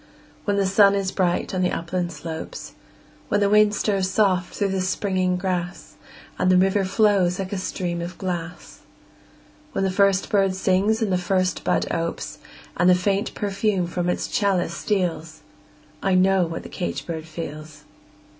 [0.45, 2.73] When the sun is bright on the upland slopes;
[3.27, 5.93] When the wind stirs soft through the springing grass,
[6.39, 8.79] And the river flows like a stream of glass;
[9.73, 12.39] When the first bird sings and the first bud opes,
[12.75, 15.41] And the faint perfume from its chalice steals
[16.01, 17.83] I know what the caged bird feels!